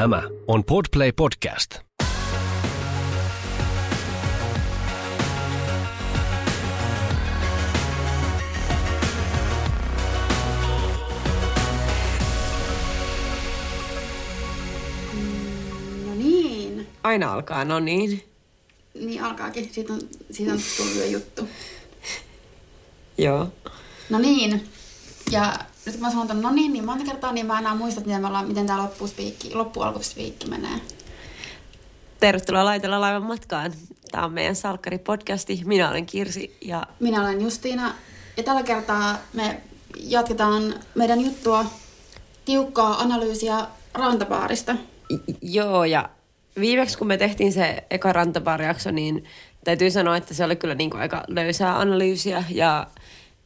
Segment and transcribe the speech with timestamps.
[0.00, 1.74] Tämä on Podplay Podcast.
[16.06, 18.22] No niin, Aina alkaa, no niin.
[18.94, 19.70] niin alkaakin.
[19.72, 21.48] Siitä on, siitä on tullut jo juttu.
[23.18, 23.52] Joo.
[24.10, 24.68] No niin.
[25.30, 25.52] Ja
[25.86, 28.20] nyt kun mä sanon ton no niin, niin monta kertaa, niin mä enää muista, miten,
[28.20, 30.80] me ollaan, miten tää loppuspiikki, loppualkuspiikki menee.
[32.20, 33.72] Tervetuloa Laitella laivan matkaan.
[34.10, 35.64] Tämä on meidän Salkkari-podcasti.
[35.64, 37.94] Minä olen Kirsi ja Minä olen Justiina.
[38.36, 39.60] Ja tällä kertaa me
[39.96, 41.64] jatketaan meidän juttua
[42.44, 44.74] tiukkaa analyysiä rantapaarista.
[45.42, 46.08] joo, ja
[46.60, 49.24] viimeksi kun me tehtiin se eka rantapaarijakso, niin
[49.64, 52.86] täytyy sanoa, että se oli kyllä niin kuin aika löysää analyysiä ja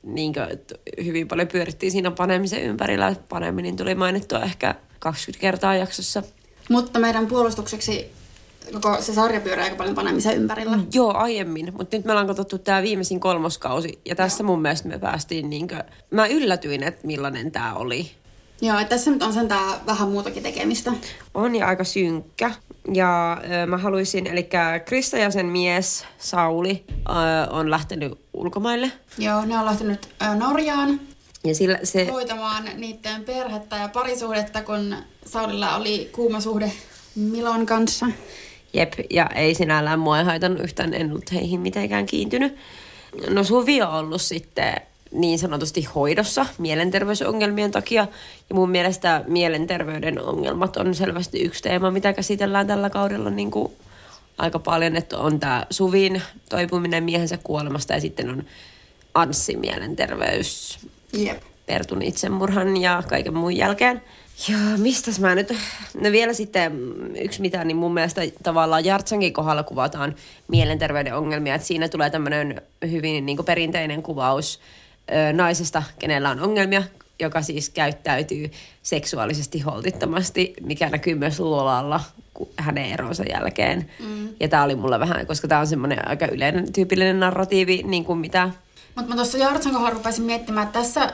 [0.04, 3.16] niin kuin, että hyvin paljon pyörittiin siinä panemisen ympärillä.
[3.28, 6.22] Paneminen tuli mainittua ehkä 20 kertaa jaksossa.
[6.68, 8.10] Mutta meidän puolustukseksi
[8.72, 10.76] koko se sarja pyörii aika paljon panemisen ympärillä.
[10.76, 10.86] Mm.
[10.92, 14.98] Joo, aiemmin, mutta nyt me ollaan katsottu tämä viimeisin kolmoskausi ja tässä mun mielestä me
[14.98, 18.10] päästiin niinkö, mä yllätyin, että millainen tämä oli.
[18.60, 20.92] Joo, että tässä nyt on sen tää vähän muutakin tekemistä.
[21.34, 22.50] On ja aika synkkä.
[22.92, 24.48] Ja ö, mä haluaisin, eli
[24.84, 27.12] Krista ja sen mies Sauli ö,
[27.50, 28.92] on lähtenyt ulkomaille.
[29.18, 31.00] Joo, ne on lähtenyt ö, Norjaan
[31.44, 34.96] Ja sillä se, hoitamaan niiden perhettä ja parisuhdetta, kun
[35.26, 36.72] Saulilla oli kuuma suhde
[37.14, 38.06] Milon kanssa.
[38.72, 42.56] jep, ja ei sinällään mua ei haitannut yhtään, en ollut heihin mitenkään kiintynyt.
[43.28, 44.74] No Suvi on ollut sitten
[45.14, 48.06] niin sanotusti hoidossa mielenterveysongelmien takia.
[48.48, 53.72] Ja mun mielestä mielenterveyden ongelmat on selvästi yksi teema, mitä käsitellään tällä kaudella niin kuin
[54.38, 54.96] aika paljon.
[54.96, 58.44] Että on tämä Suvin toipuminen miehensä kuolemasta ja sitten on
[59.14, 60.78] Anssi mielenterveys
[61.12, 61.42] Jep.
[61.66, 64.02] Pertun itsemurhan ja kaiken muun jälkeen.
[64.48, 65.54] Ja mistäs mä nyt,
[65.94, 66.72] no vielä sitten
[67.20, 70.14] yksi mitä, niin mun mielestä tavallaan Jartsankin kohdalla kuvataan
[70.48, 74.60] mielenterveyden ongelmia, että siinä tulee tämmöinen hyvin niin kuin perinteinen kuvaus
[75.10, 76.82] ö, naisesta, kenellä on ongelmia,
[77.20, 78.50] joka siis käyttäytyy
[78.82, 82.00] seksuaalisesti holtittomasti, mikä näkyy myös Lolalla
[82.56, 83.90] hänen eronsa jälkeen.
[84.00, 84.28] Mm.
[84.40, 88.18] Ja tämä oli mulle vähän, koska tämä on semmoinen aika yleinen tyypillinen narratiivi, niin kuin
[88.18, 88.50] mitä
[88.94, 91.12] Mutta mä tuossa Jartsan kohdalla rupesin miettimään, että tässä,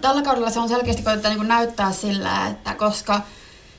[0.00, 3.20] tällä kaudella se on selkeästi koettaa niin näyttää sillä, että koska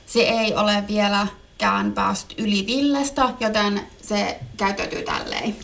[0.06, 5.56] se ei ole vieläkään päässyt yli Villestä, joten se käyttäytyy tälleen.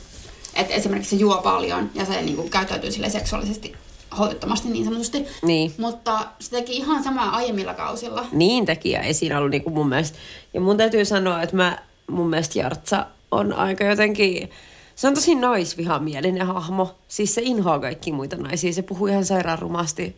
[0.54, 3.76] Et esimerkiksi se juo paljon ja se niin kuin, käyttäytyy sille seksuaalisesti
[4.19, 5.27] holtittomasti niin sanotusti.
[5.43, 5.75] Niin.
[5.78, 8.27] Mutta se teki ihan samaa aiemmilla kausilla.
[8.32, 10.19] niin teki ja ei siinä ollut niinku mun mielestä.
[10.54, 11.78] Ja mun täytyy sanoa, että mä,
[12.10, 14.50] mun mielestä Jartsa on aika jotenkin,
[14.94, 16.94] se on tosi naisvihamielinen hahmo.
[17.09, 18.72] Siis se inhoaa kaikki muita naisia.
[18.72, 20.16] Se puhuu ihan sairaan rumasti.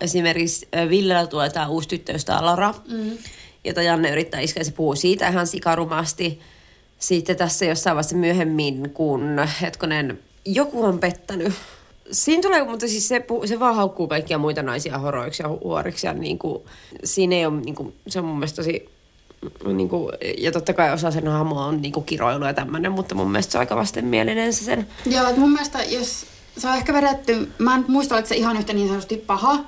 [0.00, 3.10] Esimerkiksi Villellä tulee tämä uusi tyttö, josta on Lara, mm.
[3.64, 4.64] jota Janne yrittää iskeä.
[4.64, 6.40] Se puhuu siitä ihan sikarumasti.
[6.98, 11.52] Sitten tässä jossain vaiheessa myöhemmin, kun hetkonen, joku on pettänyt.
[12.10, 16.06] Siinä tulee, mutta siis se, se vaan haukkuu kaikkia muita naisia horoiksi ja hu- huoriksi.
[16.06, 16.62] Ja niin kuin,
[17.04, 18.88] siinä ei ole, niin kuin, se on mun mielestä tosi,
[19.74, 23.14] niin kuin, ja totta kai osa sen hahmoa on niin kuin kiroilu ja tämmöinen, mutta
[23.14, 24.86] mun mielestä se on aika vastenmielinen se sen.
[25.06, 26.26] Joo, että mun mielestä jos
[26.58, 29.58] se on ehkä vedetty, mä en muista, oliko se ihan yhtä niin sanotusti paha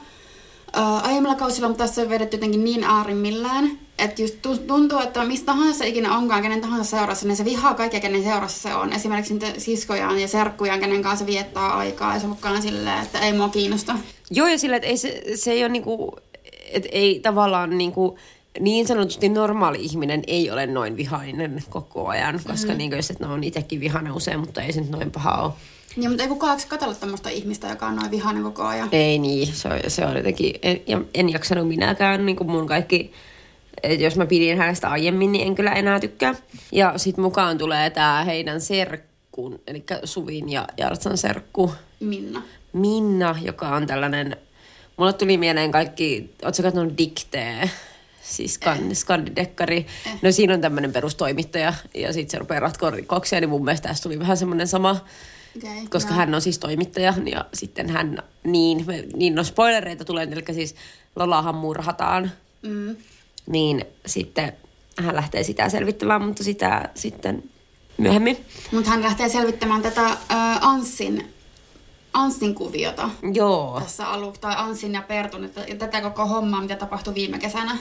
[0.83, 5.47] aiemmilla kausilla, mutta tässä on vedetty jotenkin niin äärimmillään, että just tu- tuntuu, että mistä
[5.47, 8.93] tahansa ikinä onkaan, kenen tahansa seurassa, niin se vihaa kaikkia, kenen seurassa se on.
[8.93, 13.21] Esimerkiksi niitä siskojaan ja serkkujaan, kenen kanssa se viettää aikaa ja se mukaan silleen, että
[13.21, 13.95] ei mua kiinnosta.
[14.31, 16.17] Joo, ja sillä, että ei se, se ei ole niinku,
[16.73, 18.19] että ei tavallaan niinku,
[18.61, 22.79] niin sanotusti normaali ihminen ei ole noin vihainen koko ajan, koska mm.
[22.79, 25.53] niin jos et no on itsekin vihainen usein, mutta ei se nyt noin paha ole.
[25.97, 28.89] Niin, mutta ei kukaan katsella tämmöistä ihmistä, joka on noin vihainen koko ajan.
[28.93, 32.67] Ei niin, se on, se on jotenkin, en, ja en jaksanut minäkään, niin kuin mun
[32.67, 33.13] kaikki,
[33.99, 36.35] jos mä pidin hänestä aiemmin, niin en kyllä enää tykkää.
[36.73, 42.43] Ja sit mukaan tulee tää heidän serkkun, eli Suvin ja Jartsan serkku, Minna.
[42.73, 44.37] Minna, joka on tällainen,
[44.97, 47.71] mulle tuli mieleen kaikki, ootko katsonut Diktee?
[48.23, 49.87] Siis skan, skandidekkari.
[50.23, 54.03] No siinä on tämmöinen perustoimittaja ja sitten se rupeaa ratkoa rikoksia, niin mun mielestä tässä
[54.03, 54.97] tuli vähän semmoinen sama,
[55.57, 60.29] Okay, koska hän on siis toimittaja ja sitten hän, niin, me, niin no spoilereita tulee,
[60.33, 60.75] eli siis
[61.17, 62.33] Lolahan murhataan,
[62.63, 62.97] Mm.
[63.47, 64.53] niin sitten
[64.99, 67.43] hän lähtee sitä selvittämään, mutta sitä sitten
[67.99, 68.37] myöhemmin.
[68.73, 70.15] Mutta hän lähtee selvittämään tätä ö,
[70.61, 71.33] Anssin,
[72.13, 76.77] Anssin kuviota Joo, tässä aluksi, tai Anssin ja Pertun, että, ja tätä koko hommaa, mitä
[76.77, 77.79] tapahtui viime kesänä.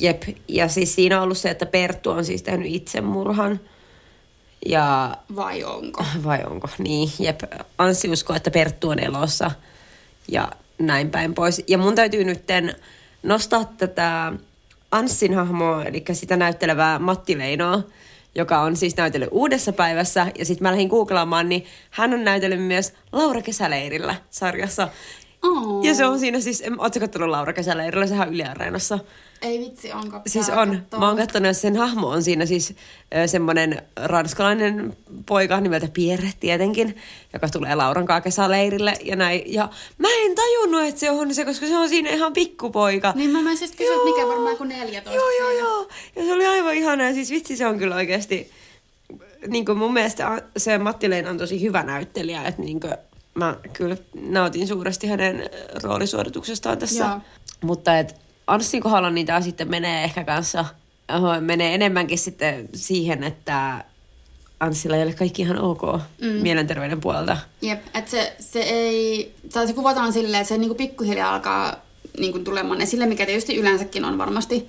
[0.00, 3.60] Jep, ja siis siinä on ollut se, että Perttu on siis tehnyt itsemurhan.
[4.66, 6.04] Ja Vai onko?
[6.24, 6.68] vai onko?
[6.78, 7.40] Niin, jep.
[7.78, 9.50] Anssi uskoo, että Perttu on elossa
[10.28, 11.64] ja näin päin pois.
[11.68, 12.74] Ja mun täytyy nytten
[13.22, 14.32] nostaa tätä
[14.90, 17.82] Anssin hahmoa, eli sitä näyttelevää Matti Leinoa,
[18.34, 20.26] joka on siis näytellyt Uudessa päivässä.
[20.38, 24.88] Ja sitten mä lähdin googlaamaan, niin hän on näytellyt myös Laura Kesäleirillä sarjassa.
[25.42, 25.84] Oh.
[25.84, 28.98] Ja se on siinä siis, ootko kattonut Laura Kesäleirillä, sehän on Yle Areenassa.
[29.42, 30.20] Ei vitsi, onko?
[30.26, 30.68] Siis on.
[30.80, 31.00] katsoa.
[31.00, 32.74] Mä oon katsonut, että sen hahmo on siinä siis
[33.14, 34.96] ö, semmonen ranskalainen
[35.26, 36.96] poika nimeltä Pierre tietenkin,
[37.32, 39.42] joka tulee Lauran kanssa kesäleirille ja näin.
[39.46, 39.68] Ja
[39.98, 43.12] mä en tajunnut, että se on se, koska se on siinä ihan pikkupoika.
[43.16, 45.88] Niin mä myös kysyä, että mikä varmaan kuin 14 Joo, joo, joo.
[46.16, 47.04] Ja se oli aivan ihana.
[47.04, 48.50] Ja siis vitsi, se on kyllä oikeasti...
[49.46, 52.94] Niin kuin mun mielestä se Matti Leina on tosi hyvä näyttelijä, että niin kuin
[53.34, 55.50] mä kyllä nautin suuresti hänen
[55.82, 57.04] roolisuorituksestaan tässä.
[57.04, 57.20] Joo.
[57.62, 60.64] Mutta et Anssin kohdalla niitä sitten menee ehkä kanssa,
[61.16, 63.84] oho, menee enemmänkin sitten siihen, että
[64.60, 65.82] Anssilla ei ole kaikki ihan ok
[66.20, 66.26] mm.
[66.26, 67.36] mielenterveyden puolelta.
[67.62, 69.34] Jep, että se, se ei,
[69.66, 71.76] se kuvataan silleen, että se niinku pikkuhiljaa alkaa
[72.18, 74.68] niinku tulemaan esille, mikä tietysti yleensäkin on varmasti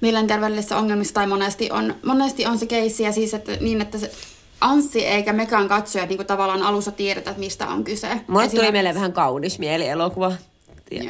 [0.00, 4.12] mielenterveydellisessä ongelmissa, tai monesti on, monesti on se keissi, ja siis että, niin, että se
[4.60, 8.08] Anssi eikä mekään katsojat niinku tavallaan alussa tiedetä, että mistä on kyse.
[8.26, 10.32] Mulle tuli mieleen vähän kaunis mieli elokuva.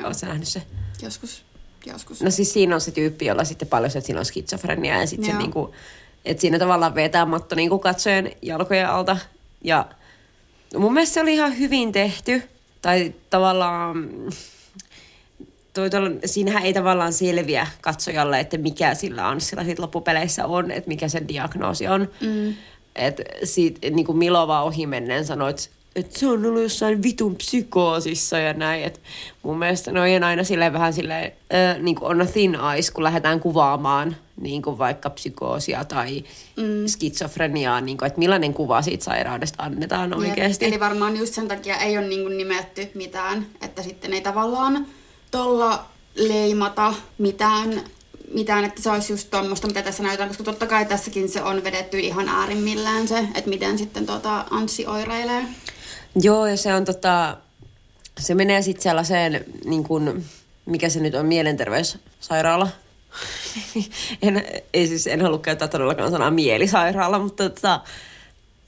[0.04, 0.62] Oletko nähnyt se?
[1.02, 1.44] Joskus,
[1.86, 2.22] joskus.
[2.22, 5.30] No siis siinä on se tyyppi, jolla sitten paljon että siinä on skitsofrenia ja sitten
[5.30, 5.74] se niinku,
[6.24, 9.16] että siinä tavallaan vetää matto niinku katsojen jalkojen alta.
[9.64, 9.86] Ja
[10.76, 12.42] mun mielestä se oli ihan hyvin tehty.
[12.82, 14.08] Tai tavallaan,
[15.74, 20.88] toi, tuolla, siinähän ei tavallaan selviä katsojalle, että mikä sillä Anssilla sit loppupeleissä on, että
[20.88, 22.08] mikä sen diagnoosi on.
[22.20, 22.54] Mm.
[22.96, 25.54] Että siitä niin kuin Milova ohimennen sanoi,
[25.96, 28.84] että että se on ollut jossain vitun psykoosissa ja näin.
[28.84, 29.00] Et
[29.42, 32.92] mun mielestä ne on aina silleen vähän silleen, äh, niin kuin on a thin ice,
[32.92, 36.24] kun lähdetään kuvaamaan niin kuin vaikka psykoosia tai
[36.56, 36.86] mm.
[36.86, 40.64] skitsofreniaa, niin kuin, että millainen kuva siitä sairaudesta annetaan Jep, oikeasti.
[40.64, 44.86] Eli varmaan just sen takia ei ole niinku nimetty mitään, että sitten ei tavallaan
[45.30, 45.84] tolla
[46.14, 47.80] leimata mitään,
[48.34, 51.64] mitään, että se olisi just tuommoista, mitä tässä näytetään, koska totta kai tässäkin se on
[51.64, 55.44] vedetty ihan äärimmillään se, että miten sitten tota Anssi oireilee.
[56.14, 57.36] Joo, ja se on tota,
[58.20, 60.24] se menee sitten sellaiseen, niin kuin,
[60.66, 62.68] mikä se nyt on, mielenterveyssairaala.
[64.22, 64.44] en,
[64.74, 67.80] ei siis, en halua käyttää todellakaan sanaa mielisairaala, mutta tota,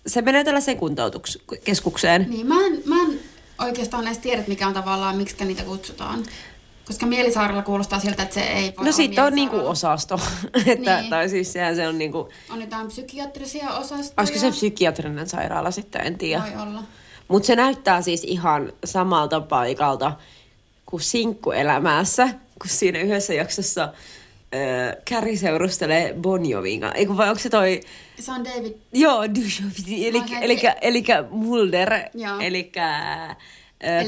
[0.06, 2.26] se menee tällaiseen kuntoutuskeskukseen.
[2.30, 3.20] Niin, mä en, mä en
[3.58, 6.24] oikeastaan edes tiedä, mikä on tavallaan, miksi niitä kutsutaan.
[6.86, 10.20] Koska mielisairaala kuulostaa siltä, että se ei voi No sitten on niinku osasto.
[10.66, 11.10] että, Niin.
[11.10, 14.14] Tai siis sehän se on niinku, On jotain psykiatrisia osastoja.
[14.16, 16.42] olisiko se psykiatrinen sairaala sitten, en tiedä.
[16.42, 16.82] Voi olla.
[17.28, 20.12] Mutta se näyttää siis ihan samalta paikalta
[20.86, 23.90] kuin sinkkuelämässä, kun siinä yhdessä jaksossa äh,
[25.10, 26.98] Carrie seurustelee Bon Jovin kanssa.
[26.98, 27.80] Ei kun vai onko se toi...
[28.20, 32.40] Se on David Joo, Duchovny, eli, eli, eli Mulder, Joo.
[32.40, 32.72] eli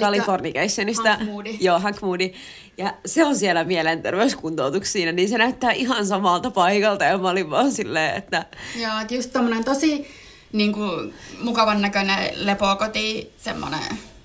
[0.00, 1.08] Californicationista.
[1.08, 1.50] Hank Moody.
[1.60, 2.30] Joo, Hank Moody.
[2.78, 7.04] Ja se on siellä mielenterveyskuntoutuksessa siinä, niin se näyttää ihan samalta paikalta.
[7.04, 8.44] Ja mä olin vaan silleen, että
[8.80, 10.06] Joo, että just tommonen tosi
[10.52, 13.80] niin kuin, mukavan näköinen lepokoti, semmonen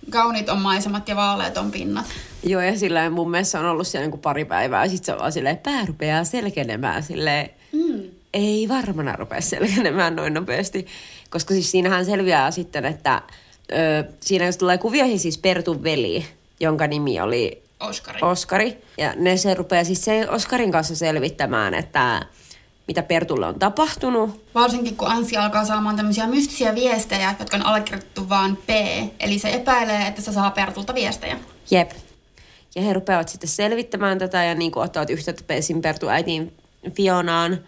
[0.09, 2.06] kauniit on maisemat ja vaaleat on pinnat.
[2.44, 5.13] Joo, ja sillä mun mielestä on ollut siellä niin kuin pari päivää, ja sit se
[5.13, 8.01] on vaan silleen, pää rupeaa selkenemään, silleen, Mm.
[8.33, 10.88] ei varmana rupea selkenemään noin nopeasti.
[11.29, 13.21] Koska siis siinähän selviää sitten, että
[13.71, 16.25] ö, siinä jos tulee kuvioihin siis Pertun veli,
[16.59, 18.19] jonka nimi oli Oskari.
[18.21, 18.77] Oskari.
[18.97, 22.25] Ja ne se rupeaa siis se Oskarin kanssa selvittämään, että
[22.92, 24.45] mitä Pertulle on tapahtunut.
[24.56, 28.69] Varsinkin kun Anssi alkaa saamaan tämmöisiä mystisiä viestejä, jotka on allekirjoitettu vaan P.
[29.19, 31.40] Eli se epäilee, että se saa Pertulta viestejä.
[31.71, 31.92] Jep.
[32.76, 35.81] Ja he rupeavat sitten selvittämään tätä ja niin kuin ottavat yhteyttä esim.
[35.81, 36.54] Pertu äitiin
[36.94, 37.60] Fionaan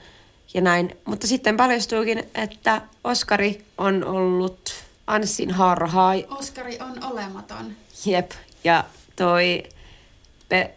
[0.53, 0.97] ja näin.
[1.05, 4.73] Mutta sitten paljastuukin, että Oskari on ollut
[5.07, 6.13] Anssin harhaa.
[6.29, 7.71] Oskari on olematon.
[8.05, 8.31] Jep.
[8.63, 8.83] Ja
[9.15, 9.63] toi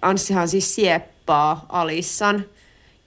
[0.02, 2.44] Anssihan siis sieppaa Alissan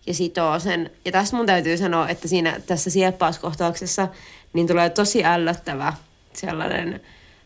[0.09, 0.91] ja sitoo sen.
[1.05, 4.07] Ja tästä mun täytyy sanoa, että siinä tässä sieppauskohtauksessa
[4.53, 5.93] niin tulee tosi ällöttävä
[6.33, 7.01] sellainen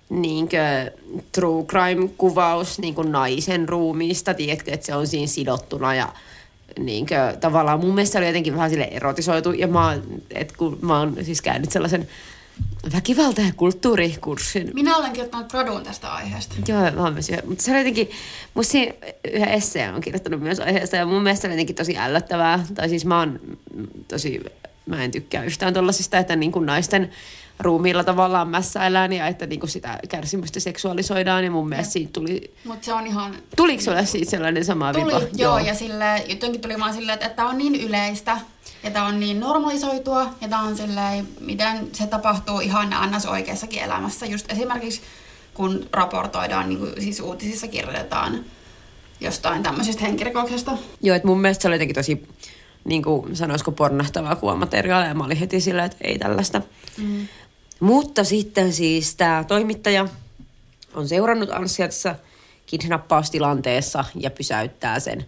[0.09, 0.91] niinkö
[1.31, 6.13] true crime-kuvaus niin kuin naisen ruumiista, tiedätkö, että se on siinä sidottuna ja
[6.79, 9.97] niinkö, tavallaan mun mielestä se oli jotenkin vähän sille erotisoitu ja mä,
[10.31, 12.07] et kun mä oon siis käynyt sellaisen
[12.93, 16.55] väkivalta- ja kulttuurikurssin Minä olen kirjoittanut gradun tästä aiheesta.
[16.67, 17.49] Joo, mä oon myös yhden.
[17.49, 18.09] Mutta se oli jotenkin,
[18.53, 18.93] musta siinä
[19.33, 22.65] yhden esseen on kirjoittanut myös aiheesta ja mun mielestä se oli jotenkin tosi ällöttävää.
[22.75, 23.39] Tai siis mä oon
[24.07, 24.39] tosi,
[24.85, 27.09] mä en tykkää yhtään tollasista, että niin kuin naisten
[27.59, 32.53] ruumiilla tavallaan mässäillään ja että niin kuin sitä kärsimystä seksuaalisoidaan ja mun mielestä siitä tuli,
[32.65, 33.35] Mutta se on ihan...
[33.55, 35.21] tuliko sulle siitä sellainen sama Tuli, vipa?
[35.35, 38.37] joo, ja sille, jotenkin tuli vaan silleen, että tämä on niin yleistä,
[38.83, 43.25] ja tämä on niin normalisoitua, ja tämä on silleen, miten se tapahtuu ihan ns.
[43.25, 44.25] oikeassakin elämässä.
[44.25, 45.01] Just esimerkiksi
[45.53, 48.45] kun raportoidaan, niin kuin, siis uutisissa kirjoitetaan
[49.19, 50.77] jostain tämmöisestä henkirikoksesta.
[51.01, 52.27] Joo, että mun mielestä se oli jotenkin tosi,
[52.85, 55.07] niin kuin sanoisiko pornahtavaa kuvamateriaalia.
[55.07, 56.61] Ja mä olin heti silleen, että ei tällaista.
[56.97, 57.27] Mm.
[57.83, 60.07] Mutta sitten siis tämä toimittaja
[60.93, 62.15] on seurannut Anssia tässä
[62.65, 65.25] kidnappaustilanteessa ja pysäyttää sen.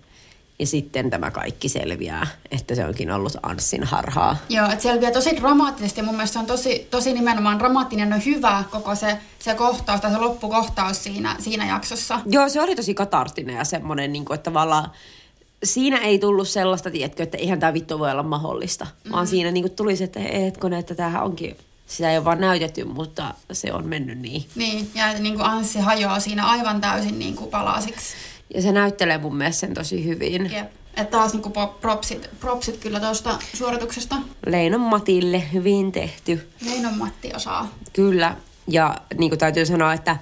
[0.59, 4.37] Ja sitten tämä kaikki selviää, että se onkin ollut Anssin harhaa.
[4.49, 8.63] Joo, että selviää tosi dramaattisesti mun mielestä se on tosi, tosi nimenomaan dramaattinen ja hyvä
[8.71, 12.19] koko se, se kohtaus tai se loppukohtaus siinä, siinä jaksossa.
[12.25, 14.91] Joo, se oli tosi katartinen ja semmoinen, niin kuin, että tavallaan
[15.63, 18.85] siinä ei tullut sellaista, tiedätkö, että ihan tämä vittu voi olla mahdollista.
[18.85, 19.11] Mm-hmm.
[19.11, 22.41] Vaan siinä niin kuin tuli se, että hetkone, että tämähän onkin sitä ei ole vaan
[22.41, 24.45] näytetty, mutta se on mennyt niin.
[24.55, 28.15] Niin, ja niin kuin Anssi hajoaa siinä aivan täysin niin kuin palasiksi.
[28.53, 30.51] Ja se näyttelee mun mielestä sen tosi hyvin.
[30.51, 30.71] Jep.
[30.97, 34.15] Että taas niin kuin propsit, propsit kyllä tuosta suorituksesta.
[34.45, 36.49] Leinon Matille hyvin tehty.
[36.65, 37.69] Leinon Matti osaa.
[37.93, 38.35] Kyllä.
[38.67, 40.17] Ja niin kuin täytyy sanoa, että,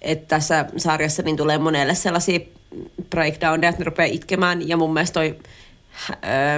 [0.00, 2.40] että tässä sarjassa niin tulee monelle sellaisia
[3.10, 4.68] breakdowneja, että ne rupeaa itkemään.
[4.68, 5.38] Ja mun mielestä toi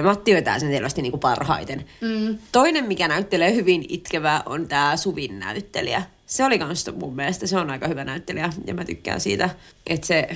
[0.03, 1.85] Matti vetää sen selvästi niin kuin parhaiten.
[2.01, 2.37] Mm.
[2.51, 6.03] Toinen, mikä näyttelee hyvin itkevää, on tämä Suvin näyttelijä.
[6.25, 9.49] Se oli kans mun mielestä, se on aika hyvä näyttelijä ja mä tykkään siitä,
[9.87, 10.29] että se,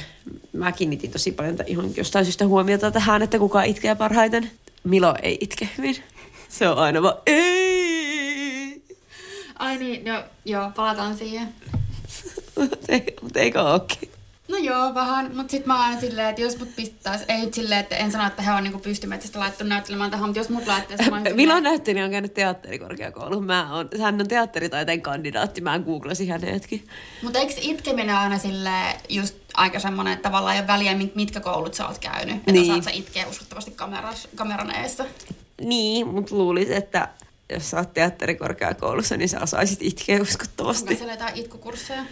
[0.54, 4.52] mä kiinnitin tosi paljon ihan jostain syystä huomiota tähän, että kuka itkee parhaiten.
[4.84, 5.96] Milo ei itke hyvin.
[6.50, 8.84] Se on aina vaan ei.
[9.60, 11.48] Ai niin, no, joo, palataan siihen.
[13.22, 14.13] Mutta eikö ookin?
[14.54, 17.80] No joo, vähän, mutta sitten mä oon silleen, että jos mut pistäis, ei nyt silleen,
[17.80, 21.10] että en sano, että he on niinku pystymetsästä laittu näyttelemään tähän, mutta jos mut laittaisi,
[21.10, 23.46] mä Milo näyttelijä on käynyt teatterikorkeakouluun.
[23.46, 26.88] Mä oon, hän on teatteritaiteen kandidaatti, mä googlasin hänetkin.
[27.24, 28.70] Mutta eikö itkeminen aina sille
[29.10, 32.72] just aika semmoinen, että tavallaan ei ole väliä, mitkä koulut sä oot käynyt, että niin.
[32.72, 35.06] osaat sä itkeä uskottavasti kameras, kameran eessä.
[35.62, 37.08] Niin, mutta luulisin, että
[37.50, 40.84] jos sä oot teatterikorkeakoulussa, niin sä osaisit itkeä uskottavasti.
[40.84, 42.04] Onko siellä jotain itkukursseja?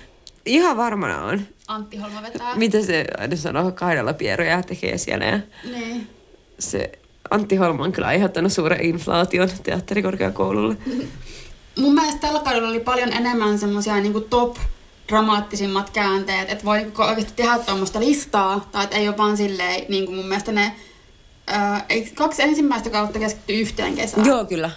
[0.46, 1.42] Ihan varmana on.
[1.68, 2.56] Antti Holma vetää.
[2.56, 5.26] Mitä se aina sanoo, kahdella pieroja tekee siellä.
[5.26, 5.40] Ja
[5.72, 6.08] niin.
[6.60, 6.92] Se
[7.30, 10.78] Antti Holma on kyllä aiheuttanut suuren inflaation teatterikorkeakoululle.
[11.80, 14.58] Mun mielestä tällä kaudella oli paljon enemmän semmoisia niin top
[15.10, 20.06] dramaattisimmat käänteet, että voiko oikeasti tehdä tuommoista listaa, tai että ei ole vaan silleen, niin
[20.06, 20.76] kuin mun mielestä ne
[21.48, 24.28] ää, kaksi ensimmäistä kautta keskittyy yhteen kesään.
[24.28, 24.72] Joo, kyllä.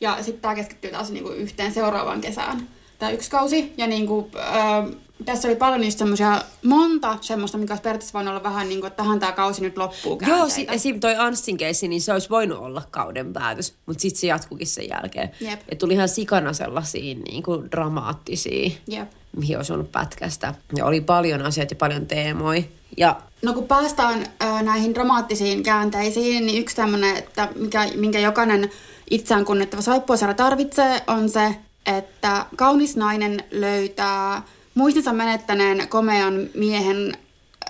[0.00, 2.68] Ja sitten tämä keskittyy taas niin kuin yhteen seuraavaan kesään
[2.98, 3.72] tämä yksi kausi.
[3.76, 8.30] Ja niin kuin, äh, tässä oli paljon niistä semmoisia, monta semmoista, mikä olisi periaatteessa voinut
[8.30, 10.40] olla vähän niin kuin, että tähän tämä kausi nyt loppuu käänteitä.
[10.40, 11.00] Joo, si- esim.
[11.00, 14.88] toi Anssin keissi, niin se olisi voinut olla kauden päätös, mutta sitten se jatkukin sen
[14.88, 15.30] jälkeen.
[15.40, 15.60] Jep.
[15.70, 19.10] Ja tuli ihan sikana sellaisia niin kuin dramaattisia, Jep.
[19.36, 20.54] mihin olisi ollut pätkästä.
[20.76, 22.62] Ja oli paljon asioita ja paljon teemoja.
[22.96, 28.70] Ja No kun päästään äh, näihin dramaattisiin käänteisiin, niin yksi tämmöinen, että mikä, minkä jokainen
[29.10, 31.56] itseään kunnettava saippuasarja tarvitsee, on se,
[31.86, 34.42] että kaunis nainen löytää
[34.76, 37.12] muistinsa menettäneen komean miehen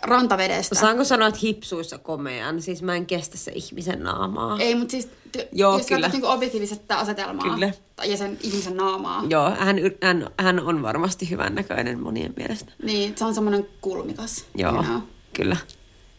[0.03, 0.75] rantavedestä.
[0.75, 2.63] Saanko sanoa, että hipsuissa komean?
[2.63, 4.59] Siis mä en kestä se ihmisen naamaa.
[4.61, 5.09] Ei, mutta siis
[5.39, 6.09] ty- Joo, jos kyllä.
[6.09, 7.73] niinku objektiivisesti asetelmaa Kyllä.
[8.05, 12.73] ja sen ihmisen naamaa, Joo, hän, hän, hän on varmasti hyvännäköinen monien mielestä.
[12.83, 14.45] niin se on semmoinen kulmikas.
[14.55, 15.01] Joo, You know.
[15.33, 15.57] kyllä.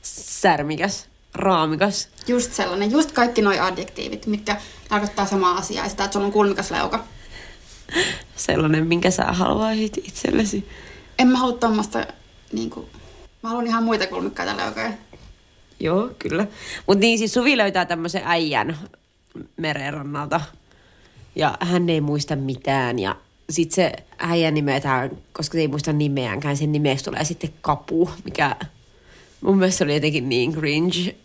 [0.02, 2.10] Särmikäs, raamikas.
[2.28, 5.90] Just sellainen, just kaikki nuo adjektiivit, mitkä tarkoittaa samaa asiaa.
[5.90, 7.04] Sitä, että sulla on kulmikas leuka.
[8.36, 10.70] Sellainen, minkä sä haluaisit itsellesi.
[11.20, 12.06] En mä halua tommoista,
[12.52, 12.86] niin kuin,
[13.44, 14.92] mä haluan ihan muita kulmikkaita leukoja.
[15.80, 16.48] Joo, kyllä.
[16.88, 18.78] Mutta niin siis Suvi löytää tämmöisen äijän
[19.58, 20.42] merenrannalta.
[21.36, 23.00] Ja hän ei muista mitään.
[23.00, 23.16] Ja
[23.50, 28.56] sitten se äijän nimetään, koska se ei muista nimeäänkään, sen nimestä tulee sitten Kapu, mikä
[29.42, 31.16] mun mielestä oli jotenkin niin cringe.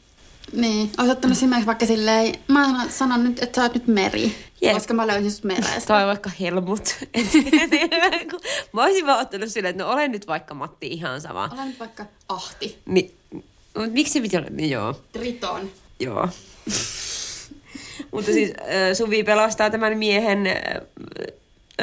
[0.53, 4.75] Niin, olisi ottanut esimerkiksi vaikka silleen, mä sanon nyt, että sä oot nyt meri, Jep.
[4.75, 5.81] koska mä löysin sut merestä.
[5.87, 6.97] Tai vaikka Helmut.
[8.73, 11.51] mä olisin vaan ottanut silleen, että no ole nyt vaikka Matti ihan sama.
[11.55, 13.15] Olen nyt vaikka Ahti, Niin,
[13.77, 14.49] mut miksi se piti olla?
[14.51, 15.71] Niin joo, Triton.
[16.01, 16.29] joo.
[18.13, 18.51] Mutta siis
[18.99, 20.47] Suvi pelastaa tämän miehen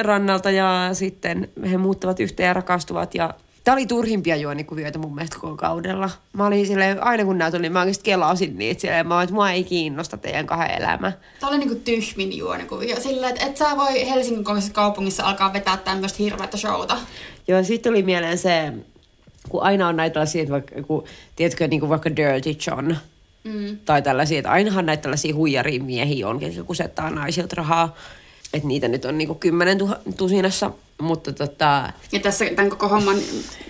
[0.00, 3.34] rannalta ja sitten he muuttavat yhteen ja rakastuvat ja
[3.70, 6.10] Tämä oli turhimpia juonikuvioita mun mielestä koko kaudella.
[6.32, 9.06] Mä olin silleen, aina kun näytön, niin mä oikeasti kelasin niitä silleen.
[9.06, 11.12] Mä olin, että mua ei kiinnosta teidän kahden elämä.
[11.40, 13.00] Tämä oli niinku tyhmin juonikuvio.
[13.00, 16.96] Silleen, että et sä voi Helsingin kokoisessa kaupungissa alkaa vetää tämmöistä hirveätä showta.
[17.48, 18.72] Joo, sitten tuli mieleen se,
[19.48, 21.04] kun aina on näitä tällaisia, että vaikka, kun,
[21.36, 22.94] tiedätkö, niin kuin vaikka Dirty John,
[23.44, 23.78] Mm.
[23.84, 27.96] tai tällaisia, että ainahan näitä tällaisia huijaria miehiä on, jotka kusettaa naisilta rahaa.
[28.54, 33.16] Että niitä nyt on niinku kymmenen tuha- tusinassa, mutta tota, Ja tässä tämän koko homman,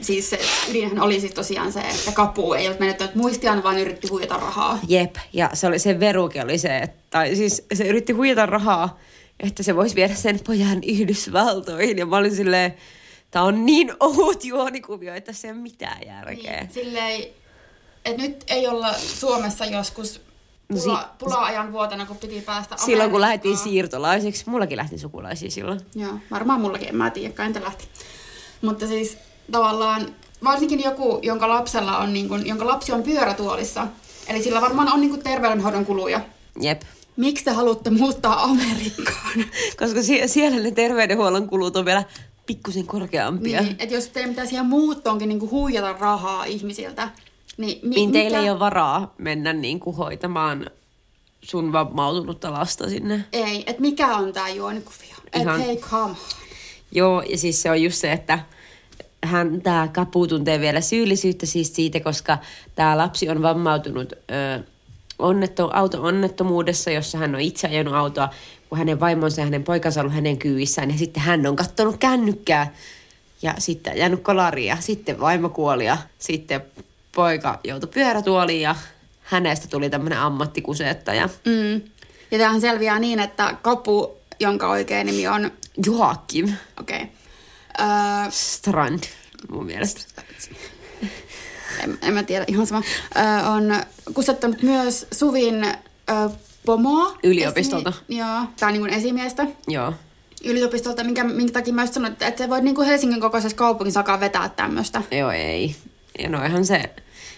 [0.01, 0.39] siis se
[0.71, 4.79] ydinhän oli siis tosiaan se, että Kapu ei ollut menettänyt muistiaan, vaan yritti huijata rahaa.
[4.89, 5.17] jep.
[5.33, 8.99] Ja se, oli, se veruke oli se, että, tai siis se yritti huijata rahaa,
[9.41, 11.99] että se voisi viedä sen pojan Yhdysvaltoihin.
[11.99, 12.75] Ja mä olin silleen,
[13.31, 16.61] tää on niin ohut juonikuvio, että se ei ole mitään järkeä.
[16.61, 17.23] Niin, silleen,
[18.05, 20.21] et nyt ei olla Suomessa joskus
[20.85, 23.21] pula, si- pula-ajan vuotena, kun piti päästä Silloin kun Amerikkaan.
[23.21, 25.81] lähdettiin siirtolaiseksi, mullakin lähti sukulaisia silloin.
[25.95, 27.89] Joo, varmaan mullakin, en mä tiedä, entä lähti.
[28.63, 29.19] Mutta siis
[29.53, 33.87] tavallaan, varsinkin joku, jonka lapsella on, niin kuin, jonka lapsi on pyörätuolissa,
[34.29, 36.21] eli sillä varmaan on niin kuin terveydenhoidon kuluja.
[36.61, 36.83] Jep.
[37.17, 39.45] Miksi te haluatte muuttaa Amerikkaan?
[39.81, 42.05] Koska sie- siellä ne terveydenhuollon kulut on vielä
[42.47, 43.61] pikkusen korkeampia.
[43.63, 47.09] niin, että jos teidän pitäisi ihan muuttoonkin niin huijata rahaa ihmisiltä,
[47.61, 50.71] niin, mi- Niin teillä mikä- ei ole varaa mennä niin kuin hoitamaan
[51.43, 53.25] sun vammautunutta lasta sinne.
[53.33, 55.15] Ei, että mikä on tämä juonikuvio?
[55.33, 56.15] Että hei, come.
[56.93, 58.39] Joo, ja siis se on just se, että
[59.25, 62.39] hän, tämä Kapu tuntee vielä syyllisyyttä siis siitä, koska
[62.75, 64.63] tämä lapsi on vammautunut ö,
[65.19, 68.29] onnetto, auto-onnettomuudessa, jossa hän on itse ajanut autoa,
[68.69, 70.91] kun hänen vaimonsa ja hänen poikansa on ollut hänen kyyissään.
[70.91, 72.75] Ja sitten hän on katsonut kännykkää
[73.43, 76.61] ja sitten jäänyt kolariin ja sitten vaimo kuoli ja sitten
[77.15, 78.75] poika joutui pyörätuoliin ja
[79.23, 81.29] hänestä tuli tämmöinen ammattikuseettaja.
[81.45, 81.75] Mm.
[82.31, 85.51] Ja tämähän selviää niin, että Kapu, jonka oikea nimi on,
[85.87, 87.09] Joakim okei, okay.
[87.81, 89.03] öö, Strand
[89.51, 90.01] mun mielestä.
[91.85, 92.83] en, en mä tiedä, ihan sama,
[93.17, 93.83] öö, on
[94.15, 96.29] kusettanut myös Suvin öö,
[96.67, 97.19] pomoa.
[97.23, 97.91] Yliopistolta.
[97.91, 99.93] Esimi- joo, tai niin kuin esimiestä Joo.
[100.45, 104.01] yliopistolta, minkä, minkä takia mä sanoin, että, että sä voit niin kuin Helsingin kokoisessa kaupungissa
[104.01, 105.03] alkaa vetää tämmöistä.
[105.11, 105.77] Joo, ei.
[106.19, 106.83] Ja noihan se,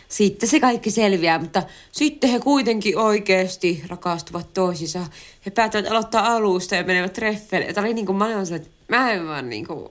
[0.08, 1.62] sitten se kaikki selviää, mutta
[1.92, 5.06] sitten he kuitenkin oikeasti rakastuvat toisiinsa.
[5.46, 7.72] He päättävät aloittaa alusta ja menevät treffeille.
[7.72, 9.88] Tämä oli niin kuin, mä olin että mä en vaan niin kuin,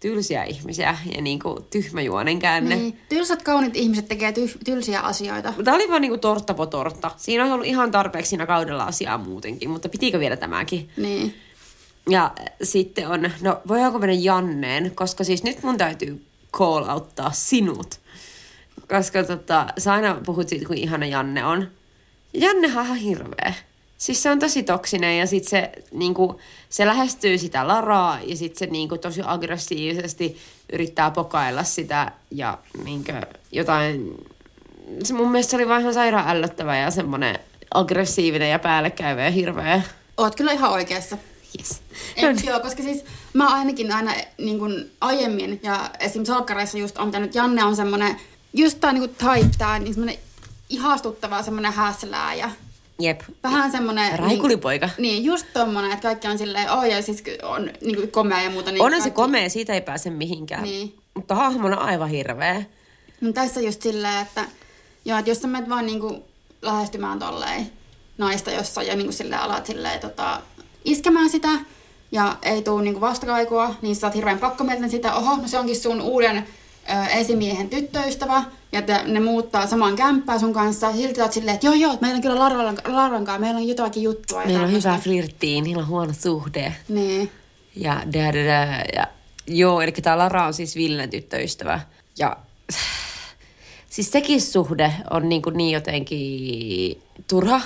[0.00, 2.76] tylsiä ihmisiä ja niin kuin, tyhmäjuonen käänne.
[2.76, 2.98] Niin.
[3.08, 5.54] Tylsät kaunit ihmiset tekee ty- tylsiä asioita.
[5.64, 7.10] Tämä oli vaan niinku tortta po tortta.
[7.16, 10.90] Siinä on ollut ihan tarpeeksi siinä kaudella asiaa muutenkin, mutta pitikö vielä tämäkin?
[10.96, 11.34] Niin.
[12.08, 18.03] Ja sitten on, no voidaanko mennä Janneen, koska siis nyt mun täytyy call outtaa sinut.
[18.88, 21.68] Koska tota, sä aina puhut siitä, kuin ihana Janne on.
[22.34, 23.54] Jannehan on ihan hirveä.
[23.98, 28.58] Siis se on tosi toksinen ja sitten se, niinku, se lähestyy sitä Laraa ja sitten
[28.58, 30.38] se niinku, tosi aggressiivisesti
[30.72, 33.12] yrittää pokailla sitä ja niinku,
[33.52, 34.14] jotain...
[35.02, 37.38] Se mun mielestä se oli vaan ihan sairaan ällöttävä ja semmoinen
[37.74, 39.82] aggressiivinen ja päällekäyvä ja hirveä.
[40.16, 41.18] Oot kyllä ihan oikeassa.
[41.58, 41.82] Yes.
[42.16, 46.24] En, joo, koska siis mä ainakin aina niin kuin aiemmin ja esim.
[46.24, 48.20] salkkareissa just on pitänyt, Janne on semmonen,
[48.54, 50.18] just tää niin type, tää niin semmonen
[50.68, 52.50] ihastuttava semmonen häslää ja
[52.98, 53.20] Jep.
[53.42, 54.18] vähän semmonen...
[54.18, 54.86] Raikulipoika.
[54.86, 58.42] Niin, niin, just tommonen, että kaikki on silleen, oh ja siis on niin kuin komea
[58.42, 58.72] ja muuta.
[58.72, 60.62] Niin Onhan se kaikki- komea, siitä ei pääse mihinkään.
[60.62, 60.94] Niin.
[61.14, 62.62] Mutta hahmona aivan hirveä.
[63.20, 64.44] No tässä just silleen, että,
[65.04, 66.24] joo, että jos sä menet vaan niinku
[66.62, 67.70] lähestymään tolleen
[68.18, 70.40] naista jossain ja niinku silleen alat silleen tota,
[70.84, 71.48] iskemään sitä
[72.12, 75.80] ja ei tuu niinku vastakaikua, niin sä oot hirveän pakkomielinen sitä, oho, no se onkin
[75.80, 76.46] sun uuden
[77.10, 78.42] esimiehen tyttöystävä
[78.72, 80.92] ja te, ne muuttaa samaan kämppään sun kanssa.
[80.92, 82.36] Silti oot silleen, että joo joo, meillä on kyllä
[83.24, 84.44] kanssa, meillä on jotakin juttua.
[84.44, 86.74] Meillä on hyvä flirttiin, niillä on huono suhde.
[86.88, 87.30] Niin.
[87.76, 89.06] Ja da, da, da, ja
[89.46, 91.80] Joo, eli tämä Lara on siis Villen tyttöystävä.
[92.18, 92.36] Ja
[93.90, 97.60] siis sekin suhde on niin, kuin niin jotenkin turha.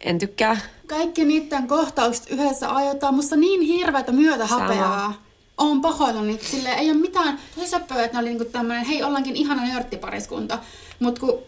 [0.00, 0.56] En tykkää.
[0.86, 5.14] Kaikki niiden kohtaukset yhdessä aiheuttaa musta niin hirveätä myötä Sama.
[5.58, 6.38] Oon pahoillani.
[6.42, 10.58] Sille ei ole mitään tosi söpöä, että ne oli niinku tämmönen, hei ollaankin ihana nörttipariskunta.
[11.00, 11.42] Mut kun,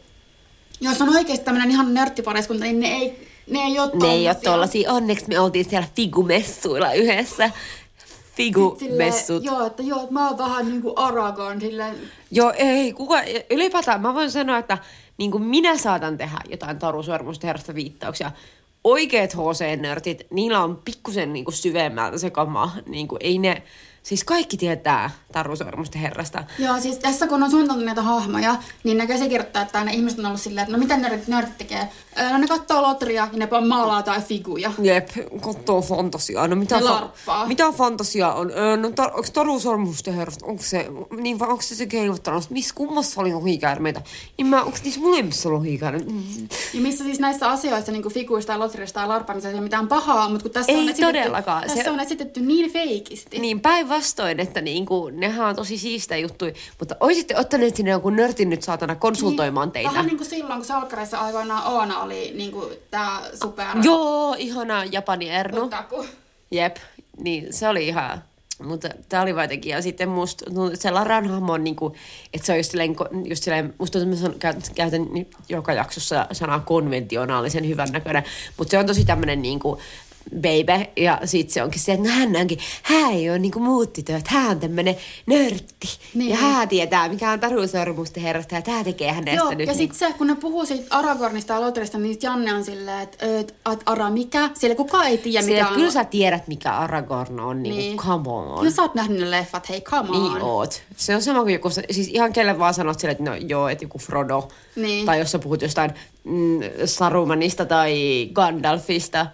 [0.81, 4.35] jos on oikeasti tämmönen ihana nörttipariskunta, niin ne ei, ne ei ole Ne ei ole
[4.35, 4.93] tollasia.
[4.93, 7.51] Onneksi me oltiin siellä figumessuilla yhdessä.
[8.37, 9.45] Figumessut.
[9.45, 11.95] Joo, että joo, että mä oon vähän niinku Aragon silleen.
[12.31, 14.79] Joo, ei, kuka, ylipäätään mä voin sanoa, että
[15.19, 18.33] niin kuin minä saatan tehdä jotain Taru Sormusta herrasta viittauksia.
[18.85, 22.73] Oikeat HC-nörtit, niillä on pikkusen niin kuin syvemmältä se kama.
[22.87, 23.63] Niin kuin, ei ne,
[24.07, 26.45] siis kaikki tietää Taru Sormusta herrasta.
[26.59, 30.27] Joo, siis tässä kun on suunniteltu näitä hahmoja, niin ne käsikirjoittaa, että ne ihmiset on
[30.27, 31.89] ollut silleen, että no mitä nörtit, nörtit tekee?
[32.33, 34.73] No ne kattoo lotria ja ne maalaa tai figuja.
[34.83, 35.09] Jep,
[35.41, 36.49] kattoo fantasiaa.
[36.49, 37.47] No mitä, Ne larppaa.
[37.47, 38.53] mitä fantasiaa on?
[38.81, 42.41] No tar- onko Taru Sormusten herrasta, onko se, niin vai onko se se keinottelu?
[42.51, 44.03] Missä kummassa oli lohikäärmeitä?
[44.39, 46.13] Niin mä, onko niissä molemmissa lohikäärmeitä?
[46.75, 49.89] Ja missä siis näissä asioissa, niin kuin figuista ja lotrista ja larppaamisessa ei ole mitään
[49.89, 51.63] pahaa, mutta kun tässä, Ei on, esitetty, todellakaan.
[51.63, 53.39] tässä Se- on esitetty niin feikisti.
[53.39, 58.51] Niin päinvastoin, että niinku, nehän on tosi siistejä juttuja, mutta oisitte ottaneet sinne jonkun nörtin
[58.51, 59.91] nyt saatana konsultoimaan teitä.
[59.91, 64.85] Vähän niin kuin silloin, kun Salkkareissa aikoinaan Oona oli niin kuin tämä super Joo, ihana
[64.85, 65.65] Japani Ernu.
[65.65, 66.07] otaku.
[66.51, 66.77] Jep,
[67.19, 68.23] niin se oli ihan...
[68.63, 71.97] Mutta tämä oli jotenkin, ja sitten musta se Laran hahmo on niinku,
[72.35, 75.03] että se on just silleen, just silleen musta tuntuu, että mä käytän,
[75.49, 78.25] joka jaksossa sanaa konventionaalisen hyvän näköinen,
[78.59, 79.79] mutta se on tosi tämmöinen niinku,
[80.35, 80.85] baby.
[80.97, 84.29] Ja sit se onkin se, että no hän onkin, hän ei ole niinku muut tytöt,
[84.29, 85.99] hän on tämmönen nörtti.
[86.15, 86.31] Niin.
[86.31, 89.59] Ja hän tietää, mikä on tarusormusten herrasta ja tää tekee hänestä Joo, nyt.
[89.59, 93.01] ja niinku- sitten se, kun ne puhuu siitä Aragornista ja Lotrista, niin Janne on silleen,
[93.03, 94.51] että et, et Ara mikä?
[94.55, 95.75] Sillä kukaan ei tiedä, mikä on.
[95.75, 97.79] kyllä sä tiedät, mikä Aragorn on, niin, Niin.
[97.79, 97.97] niin.
[97.97, 98.59] come on.
[98.59, 100.23] Kyllä sä oot nähnyt ne leffat, hei come on.
[100.33, 100.83] Niin oot.
[100.97, 103.85] Se on sama kuin joku, siis ihan kelle vaan sanot sille, että no joo, että
[103.85, 104.49] joku Frodo.
[104.77, 105.07] Niin.
[105.07, 105.91] Tai jos sä puhut jostain
[106.25, 109.27] mm, Sarumanista tai Gandalfista.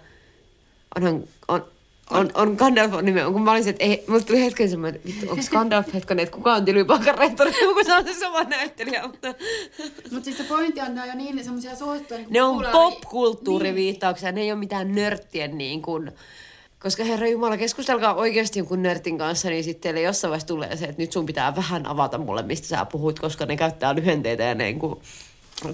[0.96, 1.64] Onhan, on,
[2.10, 4.96] on, on Gandalf on nimen, kun mä olin se, että ei, mulle tuli hetken semmoinen,
[4.96, 8.42] että vittu, onko Gandalf hetkonen, että kuka on tylypaikan rehtori, kun se on se sama
[8.44, 9.34] näyttelijä, mutta
[10.10, 12.20] Mutta siis se pointti on, ne on jo niin semmoisia suosittuja.
[12.20, 16.12] Niin ne on popkulttuuriviittauksia, ne ei ole mitään nörttien niin kuin,
[16.78, 20.84] koska herra Jumala, keskustelkaa oikeasti jonkun nörtin kanssa, niin sitten teille jossain vaiheessa tulee se,
[20.84, 24.54] että nyt sun pitää vähän avata mulle, mistä sä puhut, koska ne käyttää lyhenteitä ja
[24.54, 25.00] niin kuin,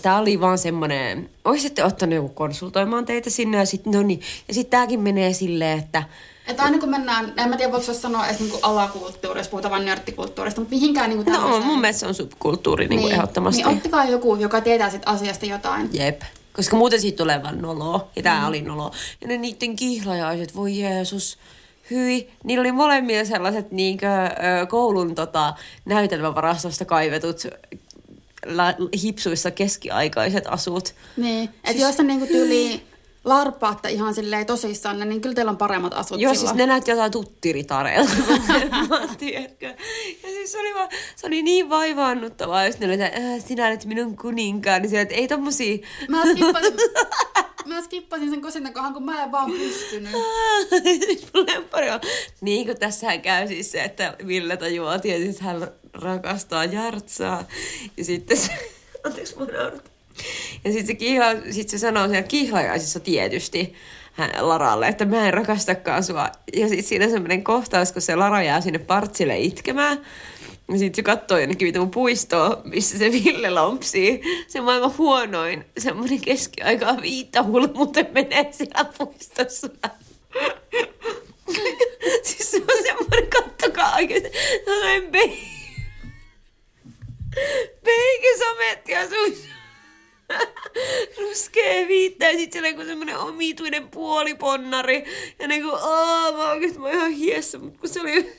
[0.03, 4.21] Tämä oli vaan semmoinen, olisitte ottanut joku konsultoimaan teitä sinne ja sitten no niin.
[4.49, 6.03] Ja sitten tämäkin menee silleen, että
[6.47, 9.85] Että aina kun mennään, en mä tiedä voiko sanoa edes niinku alakulttuuri, jos puhutaan vain
[9.85, 13.63] nörttikulttuurista, mutta mihinkään niinku no on, mun mielestä se on subkulttuuri niin kuin ehdottomasti.
[13.63, 15.89] Niin ottakaa joku, joka tietää sit asiasta jotain.
[15.93, 16.23] Jep.
[16.53, 18.09] Koska muuten siitä tulee vaan noloa.
[18.17, 18.49] Ja tää mm.
[18.49, 18.91] oli noloa.
[19.21, 21.39] Ja ne niiden kihlajaiset, voi Jeesus.
[21.91, 22.31] Hyi.
[22.45, 24.07] Niillä oli molemmilla sellaiset niinkö,
[24.69, 27.43] koulun tota, näytelmävarastosta kaivetut
[29.03, 30.95] hipsuissa keskiaikaiset asut.
[31.17, 32.83] Niin, että Siis- jos on niinku tyyli
[33.25, 36.57] larppaatte ihan silleen tosissaan, niin kyllä teillä on paremmat asut Joo, siis silloin.
[36.57, 38.13] ne näytti jotain tuttiritareilta.
[39.19, 39.67] tiedätkö?
[40.23, 43.67] Ja siis se oli, vaan, se oli niin vaivaannuttavaa, jos ne oli, että äh, sinä
[43.67, 44.83] olet minun kuninkaan.
[44.83, 45.79] Niin sillä, että ei tommosia...
[46.09, 46.73] Mä skippasin,
[47.69, 50.13] mä skippasin sen kosinnan kohan, kun mä en vaan pystynyt.
[51.47, 52.01] Lemppari on,
[52.41, 57.45] niin kuin tässähän käy siis se, että Ville tajuaa tietysti, että hän rakastaa Jartsaa.
[57.97, 58.53] Ja sitten se,
[59.07, 59.93] anteeksi mun naurat.
[60.65, 63.75] Ja sitten se, kihla, sit se sanoo siellä kihlajaisissa tietysti
[64.13, 66.29] hän, Laralle, että mä en rakastakaan sua.
[66.57, 69.99] Ja sitten siinä on semmoinen kohtaus, kun se Lara jää sinne partsille itkemään.
[70.69, 74.23] Ja sitten se katsoo jonnekin vitun puistoa, missä se Ville lompsii.
[74.49, 79.69] Se maailman huonoin, semmoinen keskiaikaa viittahulmute menee siellä puistossa.
[82.23, 84.31] siis se on semmoinen, kattokaa oikeesti,
[84.65, 85.33] sellainen pe...
[87.85, 89.58] Peikesametti ja sun
[91.19, 95.05] ruskea viitta ja sit siellä on semmonen omituinen puoliponnari.
[95.39, 98.37] Ja niinku, aah, mä oikeesti mä ihan hiessä, mut kun se oli,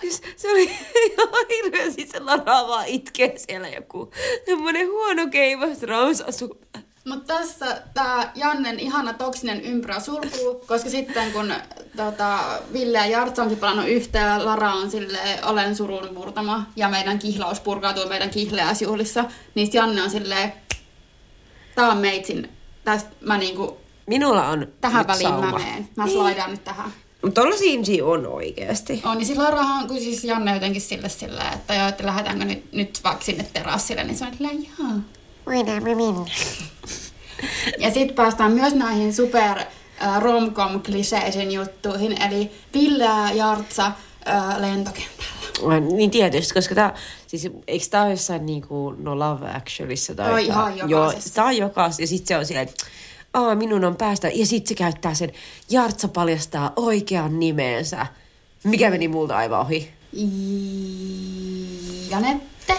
[0.00, 0.70] siis, se oli
[1.12, 4.12] ihan hirveä, sit se Lara vaan itkee siellä joku
[4.46, 6.60] semmonen huono keivas rausasu.
[7.04, 11.54] Mutta tässä tämä Jannen ihana toksinen ympyrä sulkuu, koska sitten kun
[11.96, 12.38] tota,
[12.72, 17.60] Ville ja Jartsa onkin palannut yhteen, Lara on sille olen surun murtama ja meidän kihlaus
[17.60, 19.24] purkautuu meidän kihleäsjuhlissa,
[19.54, 20.52] niin Janne on silleen,
[21.74, 22.48] tää on meitsin,
[22.84, 25.50] tästä mä niinku, Minulla on tähän nyt väliin sauma.
[25.50, 25.88] mä meen.
[25.96, 26.92] Mä slaidaan nyt tähän.
[27.22, 29.02] Mutta tollasia ihmisiä on oikeesti.
[29.04, 32.72] On, niin silloin Larahan, kun siis Janne jotenkin sille sille, että joo, että lähdetäänkö nyt,
[32.72, 34.88] nyt vaikka sinne terassille, niin se on silleen, joo.
[35.46, 36.30] Voidaan me mennä.
[37.78, 39.58] Ja sitten päästään myös näihin super
[40.02, 45.39] äh, romcom kliseisiin juttuihin, eli Ville ja Jartsa äh, lentokentällä.
[45.96, 46.94] Niin tietysti, koska tää,
[47.26, 50.26] siis eikö tää ole jossain niinku No Love Actualissa tai...
[50.26, 51.34] Tää on ihan Joo, jokaisessa.
[51.34, 52.02] tää on jokaisessa.
[52.02, 52.84] Ja sit se on silleen, että
[53.34, 54.28] Aa, minun on päästä.
[54.34, 55.32] Ja sit se käyttää sen,
[55.70, 58.06] Jartsa paljastaa oikean nimensä.
[58.64, 59.90] Mikä meni multa aivan ohi?
[62.10, 62.78] Janette.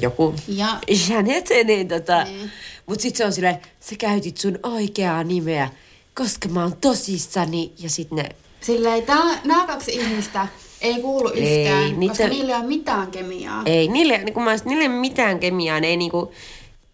[0.00, 0.34] Joku.
[0.48, 2.24] Ja Janet, niin tota.
[2.24, 2.50] Niin.
[2.86, 5.70] Mut sit se on silleen, sä käytit sun oikeaa nimeä,
[6.14, 7.72] koska mä oon tosissani.
[7.78, 8.28] Ja sit ne
[8.60, 9.04] silleen,
[9.44, 10.46] nämä kaksi ihmistä
[10.80, 13.62] ei kuulu Ei, yhtään, niitä- koska niillä ei ole mitään kemiaa.
[13.66, 16.32] Ei, niille, niin kun mä, niille ei ole mitään kemiaa, ne ei niinku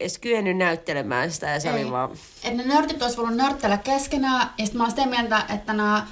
[0.01, 1.75] edes kyennyt näyttelemään sitä ja se Ei.
[1.83, 2.11] oli vaan...
[2.44, 6.07] Että ne nörtit olisi voinut nörttellä keskenään, ja sitten mä oon sitä mieltä, että nämä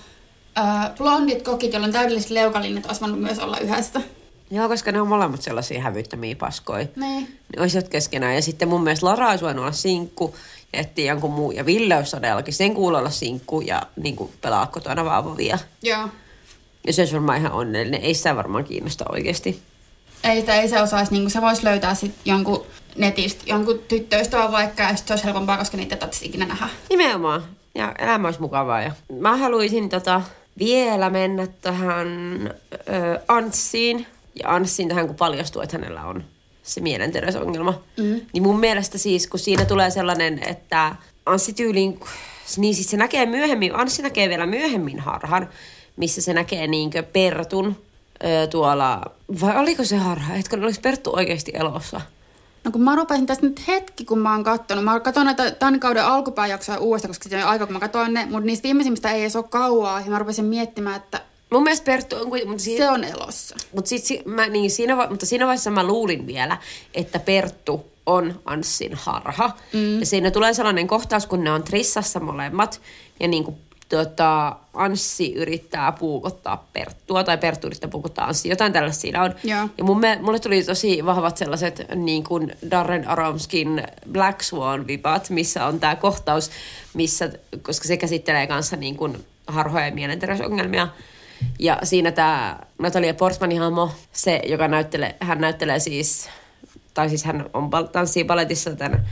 [0.58, 4.00] äh, blondit kokit, joilla on täydelliset leukalinnat, olisi voinut myös olla yhdessä.
[4.50, 6.86] Joo, koska ne on molemmat sellaisia hävyttömiä paskoja.
[6.96, 7.38] Niin.
[7.56, 8.34] Ne olisivat keskenään.
[8.34, 10.36] Ja sitten mun mielestä Lara olisi voinut olla sinkku
[10.72, 11.50] ja etsiä jonkun muu.
[11.50, 15.58] Ja Ville olisi todellakin sen kuulla olla sinkku ja niin kuin pelaa kotona vaavovia.
[15.82, 16.08] Joo.
[16.86, 18.00] Ja se olisi varmaan ihan onnellinen.
[18.00, 19.62] Ei sitä varmaan kiinnosta oikeasti.
[20.24, 22.66] Ei, sitä, ei se osaisi, niin se voisi löytää sit jonkun
[22.96, 26.68] netistä, jonkun tyttöystävän vaikka, ja sit se olisi helpompaa, koska niitä ei ikinä nähdä.
[26.90, 27.42] Nimenomaan.
[27.74, 28.82] Ja elämä olisi mukavaa.
[28.82, 30.22] Ja mä haluaisin tota,
[30.58, 32.08] vielä mennä tähän
[32.72, 34.06] ö, Anssiin.
[34.34, 36.24] Ja Anssiin tähän, kun paljastuu, että hänellä on
[36.62, 37.82] se mielenterveysongelma.
[37.96, 38.20] Mm.
[38.32, 40.94] Niin mun mielestä siis, kun siinä tulee sellainen, että
[41.26, 42.00] Anssi tyyliin,
[42.56, 45.48] niin siis se näkee myöhemmin, Anssi näkee vielä myöhemmin harhan,
[45.96, 47.76] missä se näkee niinkö Pertun
[48.24, 49.02] ö, tuolla,
[49.40, 52.00] vai oliko se harha, etkö oliko Perttu oikeasti elossa?
[52.64, 54.84] No kun mä rupesin tästä nyt hetki, kun mä oon kattonut.
[54.84, 58.26] Mä katson näitä tämän kauden alkupääjaksoja uudestaan, koska se on aika, kun mä katsoin ne.
[58.26, 60.00] Mutta niistä viimeisimmistä ei edes ole kauaa.
[60.00, 61.20] Ja mä rupesin miettimään, että
[61.52, 62.48] Mun mielestä Perttu on kuitenkin...
[62.48, 63.56] Mutta se on elossa.
[63.72, 66.58] Mut sit, si, mä, niin, siinä, va- mutta siinä vaiheessa mä luulin vielä,
[66.94, 69.50] että Perttu on Anssin harha.
[69.72, 70.00] Mm.
[70.00, 72.80] Ja siinä tulee sellainen kohtaus, kun ne on trissassa molemmat.
[73.20, 73.56] Ja niin kuin,
[73.96, 78.48] tota, Anssi yrittää puukottaa Perttua, tai Perttu yrittää puukottaa Anssi.
[78.48, 79.34] Jotain tällaista siinä on.
[79.44, 79.68] Joo.
[79.78, 85.66] Ja mun, me, mulle tuli tosi vahvat sellaiset niin kuin Darren Aromskin Black Swan-vipat, missä
[85.66, 86.50] on tämä kohtaus,
[86.94, 87.30] missä,
[87.62, 90.88] koska se käsittelee kanssa niin kuin harhoja ja mielenterveysongelmia.
[91.58, 96.28] Ja siinä tämä Natalia Portmanin hahmo, se, joka näyttelee, hän näyttelee siis,
[96.94, 99.06] tai siis hän on tanssii baletissa tämän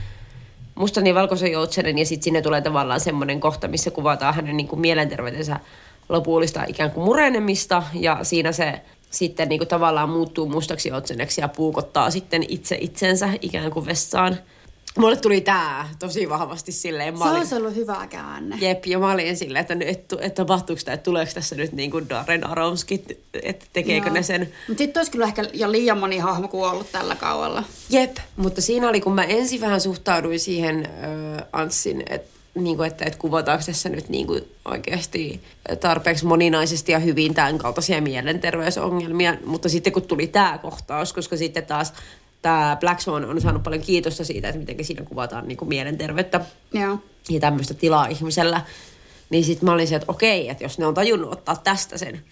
[0.75, 4.67] mustan ja valkoisen joutsenen, ja sitten sinne tulee tavallaan semmoinen kohta, missä kuvataan hänen niin
[4.67, 5.59] kuin mielenterveytensä
[6.09, 11.47] lopullista ikään kuin murenemista, ja siinä se sitten niin kuin tavallaan muuttuu mustaksi joutseneksi ja
[11.47, 14.37] puukottaa sitten itse itsensä ikään kuin vessaan.
[14.97, 17.13] Mulle tuli tää tosi vahvasti silleen.
[17.13, 18.57] Se Mä olin, olisi ollut hyvä käänne.
[18.61, 21.71] Jep, ja mä olin silleen, että, nyt- että, että tapahtuuko tämä, että tuleeko tässä nyt
[21.71, 23.03] niin kuin Darren Aromski,
[23.43, 24.13] että tekeekö Joo.
[24.13, 24.41] ne sen.
[24.67, 27.63] Mutta sitten olisi kyllä ehkä jo liian moni hahmo kuollut tällä kaualla.
[27.89, 32.87] Jep, mutta siinä oli, kun mä ensin vähän suhtauduin siihen äh, Anssin, että niin kuin,
[32.87, 35.41] että, että kuvataanko tässä nyt niin kuin oikeasti
[35.79, 39.37] tarpeeksi moninaisesti ja hyvin tämän kaltaisia mielenterveysongelmia.
[39.45, 41.93] Mutta sitten kun tuli tämä kohtaus, koska sitten taas
[42.41, 46.41] tämä Black Swan on saanut paljon kiitosta siitä, että miten siinä kuvataan niin kuin mielenterveyttä
[46.73, 46.99] Joo.
[47.29, 48.61] ja tämmöistä tilaa ihmisellä,
[49.29, 52.23] niin sitten mä olin se, että okei, että jos ne on tajunnut ottaa tästä sen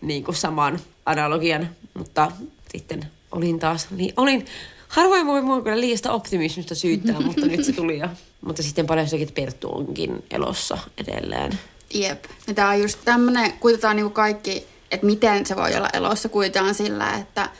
[0.00, 2.32] niin kuin saman analogian, mutta
[2.72, 4.46] sitten olin taas, niin olin,
[4.88, 8.08] harvoin voi mua kyllä liiasta optimismista syyttää, mutta nyt se tuli jo.
[8.40, 11.58] Mutta sitten paljastuikin, että Perttu onkin elossa edelleen.
[11.94, 12.24] Jep.
[12.46, 16.74] Ja tää on just tämmönen, kuitataan niinku kaikki, että miten se voi olla elossa, kuitataan
[16.74, 17.50] sillä, että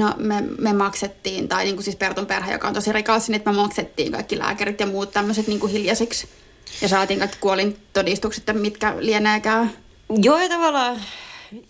[0.00, 3.50] no me, me maksettiin, tai niinku siis Pertun perhe, joka on tosi rikas, niin että
[3.50, 6.28] me maksettiin kaikki lääkärit ja muut tämmöiset niinku hiljaisiksi.
[6.82, 9.70] Ja saatiin kaikki kuolintodistukset, että mitkä lieneekään.
[10.22, 11.00] Joo, ja tavallaan,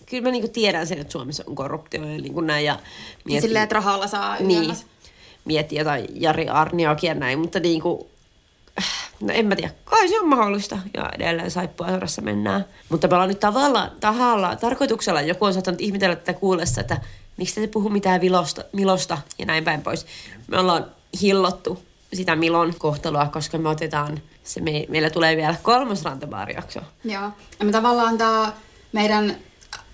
[0.06, 2.64] kyllä mä niinku tiedän sen, että Suomessa on korruptio ja niin kuin näin.
[2.64, 2.78] Ja
[3.24, 4.76] miettii- silleen, että rahalla saa niin,
[5.44, 8.06] miettiä jotain Jari Arnioakin ja näin, mutta niin kuin,
[9.20, 12.64] no en mä tiedä, kai se on mahdollista ja edelleen saippua seurassa mennään.
[12.88, 17.00] Mutta me ollaan nyt tavallaan, tahalla, tarkoituksella joku on saattanut ihmetellä tätä kuullessa, että
[17.40, 20.06] miksi ette puhu mitään vilosta, milosta ja näin päin pois.
[20.48, 20.86] Me ollaan
[21.22, 26.80] hillottu sitä Milon kohtaloa, koska me otetaan, se me, meillä tulee vielä kolmas rantabaarijakso.
[27.04, 27.30] Joo.
[27.58, 28.52] Ja me tavallaan tämä
[28.92, 29.36] meidän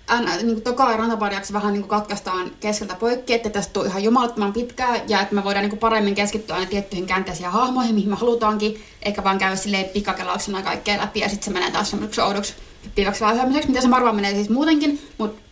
[0.07, 5.01] ään- niin toka rantaparjaksi vähän niin katkaistaan keskeltä poikki, että tästä tulee ihan jumalattoman pitkää
[5.07, 9.23] ja että me voidaan niin paremmin keskittyä aina tiettyihin käänteisiin hahmoihin, mihin me halutaankin, eikä
[9.23, 13.69] vaan käydä silleen pikakelauksena kaikkea läpi ja sitten se menee taas semmoiseksi oudoksi hyppiväksi väyhämiseksi,
[13.69, 15.46] mitä se varmaan menee siis muutenkin, mutta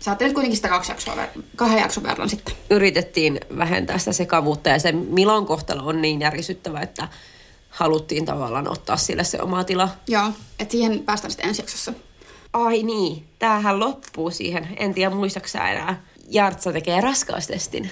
[0.00, 1.16] saatte nyt kuitenkin sitä kaksi jaksoa,
[1.56, 2.54] kahden jakson verran sitten.
[2.70, 7.08] yritettiin vähentää sitä sekavuutta ja se Milon kohtalo on niin järisyttävä, että
[7.70, 9.88] haluttiin tavallaan ottaa sille se oma tila.
[10.08, 11.92] Joo, että siihen päästään sitten ensi jaksossa.
[12.52, 14.68] Ai niin, tämähän loppuu siihen.
[14.76, 16.02] En tiedä muistaksä enää.
[16.30, 17.90] Jartsa tekee raskaustestin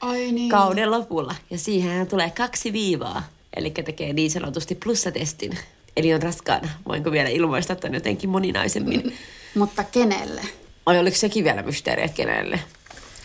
[0.00, 0.50] Ai niin.
[0.50, 3.22] kauden lopulla ja siihen tulee kaksi viivaa.
[3.56, 5.58] Eli tekee niin sanotusti plussatestin.
[5.96, 6.68] Eli on raskaana.
[6.88, 9.16] Voinko vielä ilmoista tämän jotenkin moninaisemmin?
[9.54, 10.42] Mutta kenelle?
[10.90, 12.60] Ai oliko sekin vielä mysteeri, että kenelle?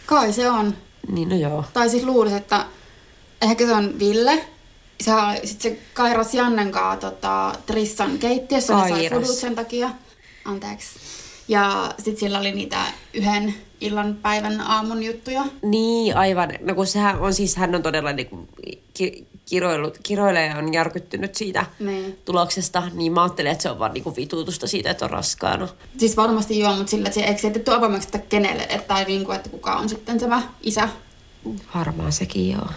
[0.06, 0.78] Kai se on.
[1.12, 1.64] Niin no joo.
[1.74, 2.66] Tai siis luulisi, että
[3.42, 4.46] ehkä se on Ville.
[5.44, 9.22] Sitten se kairas Jannen kanssa tota, Trissan keittiössä, ne sai Kairas.
[9.22, 9.90] fudut sen takia.
[10.46, 10.90] Anteeksi.
[11.48, 12.78] Ja sitten sillä oli niitä
[13.14, 15.44] yhden illan, päivän, aamun juttuja.
[15.62, 16.50] Niin, aivan.
[16.62, 18.48] No kun sehän on siis, hän on todella niinku
[18.94, 22.20] ki- kiroillut, kiroilee ja on järkyttynyt siitä Niin.
[22.26, 25.68] tuloksesta, niin mä ajattelen, että se on vaan niinku vituutusta siitä, että on raskaana.
[25.98, 29.06] Siis varmasti joo, mutta sillä, että se eikö se jätetty avoimeksi, että kenelle, että, tai
[29.06, 30.90] niin kuin, että kuka on sitten tämä isä.
[31.76, 32.68] Varmaan sekin joo.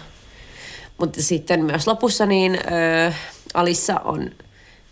[0.97, 3.11] Mutta sitten myös lopussa niin öö,
[3.53, 4.19] Alissa on,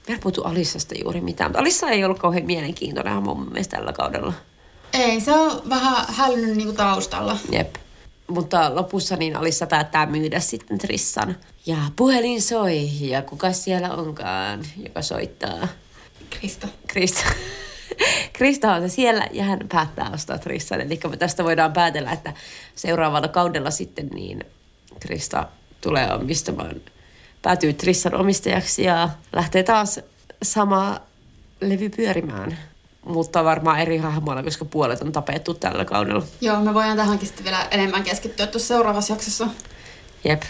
[0.07, 3.93] me ei puhuttu Alissasta juuri mitään, mutta Alissa ei ollut kauhean mielenkiintoinen mun mielestä tällä
[3.93, 4.33] kaudella.
[4.93, 7.37] Ei, se on vähän hälynyt niin kuin taustalla.
[7.51, 7.75] Jep.
[8.27, 11.37] Mutta lopussa niin Alissa päättää myydä sitten Trissan.
[11.65, 15.67] Ja puhelin soi, ja kuka siellä onkaan, joka soittaa.
[16.29, 16.67] Krista.
[16.87, 17.23] Krista.
[18.33, 20.81] Krista on se siellä ja hän päättää ostaa Trissan.
[20.81, 22.33] Eli tästä voidaan päätellä, että
[22.75, 24.43] seuraavalla kaudella sitten niin
[24.99, 25.47] Krista
[25.81, 26.75] tulee omistamaan,
[27.41, 29.99] päätyy Trissan omistajaksi ja lähtee taas
[30.43, 31.01] sama
[31.61, 32.57] levy pyörimään.
[33.07, 36.23] Mutta varmaan eri hahmoilla, koska puolet on tapettu tällä kaudella.
[36.41, 39.47] Joo, me voidaan tähänkin sitten vielä enemmän keskittyä tuossa seuraavassa jaksossa.
[40.23, 40.43] Jep.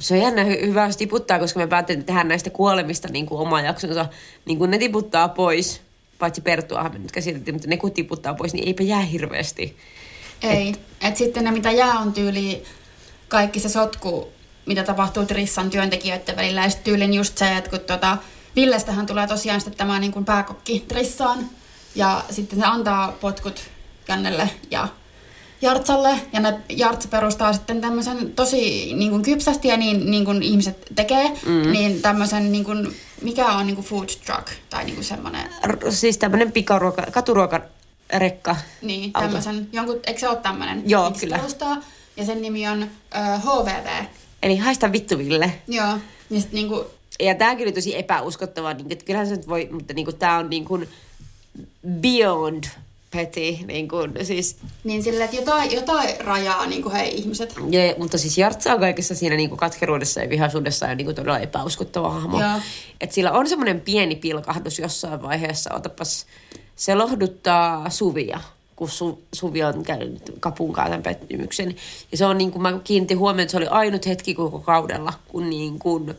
[0.00, 3.40] Se on jännä hy- hyvä, jos tiputtaa, koska me päätettiin tehdä näistä kuolemista niin kuin
[3.40, 4.06] oma jaksonsa.
[4.44, 5.80] Niin kuin ne tiputtaa pois,
[6.18, 9.76] paitsi Perttuahan me nyt käsiteltiin, mutta ne kun tiputtaa pois, niin eipä jää hirveästi.
[10.42, 10.68] Ei.
[10.68, 12.62] Et, et sitten ne, mitä jää, on tyyli
[13.28, 14.28] kaikki se sotku,
[14.66, 16.62] mitä tapahtuu Trissan työntekijöiden välillä.
[16.62, 18.16] Ja sitten tyylin just se, että kun tota,
[18.56, 21.38] Villestähän tulee tosiaan sitten tämä niin kuin pääkokki Trissaan.
[21.98, 23.60] Ja sitten se antaa potkut
[24.08, 24.88] Jannelle ja
[25.62, 26.20] Jartsalle.
[26.32, 30.84] Ja ne Jartsa perustaa sitten tämmöisen tosi niin kuin kypsästi ja niin, niin kuin ihmiset
[30.94, 31.28] tekee.
[31.46, 31.72] Mm.
[31.72, 35.50] Niin tämmöisen, niin kuin, mikä on niin kuin food truck tai niin kuin semmoinen.
[35.66, 38.56] R- siis tämmöinen pikaruoka, katuruokarekka.
[38.82, 39.26] Niin, auto.
[39.26, 40.82] tämmöisen, jonkun, eikö se ole tämmöinen?
[40.90, 41.36] Joo, Miksi kyllä.
[41.36, 41.76] perustaa?
[42.16, 44.04] Ja sen nimi on uh, HVV.
[44.42, 45.52] Eli haista vittu Ville.
[45.68, 45.98] Joo.
[46.30, 46.86] Ja sit niinku,
[47.20, 50.38] Ja tämäkin oli tosi epäuskottavaa, niin, että kyllähän se nyt voi, mutta niin kuin, tämä
[50.38, 50.88] on niin kuin
[51.88, 52.64] beyond
[53.10, 57.54] petty, niin kuin, siis, niin silleen, että jotain, jotain rajaa niinku hei ihmiset.
[57.70, 61.14] ja, mutta siis Jartsa on kaikessa siinä niin kuin katkeruudessa ja vihaisuudessa ja niin kuin
[61.14, 62.40] todella epäuskottava hahmo.
[62.40, 62.60] Joo.
[63.00, 66.26] Et sillä on semmoinen pieni pilkahdus jossain vaiheessa, otapas,
[66.76, 68.40] se lohduttaa Suvia
[68.78, 71.76] kun Su, Suvi on käynyt kapunkaan tämän pettymyksen.
[72.12, 75.12] Ja se on niin kuin mä kiinnitin huomioon, että se oli ainut hetki koko kaudella,
[75.28, 76.14] kun niin kuin,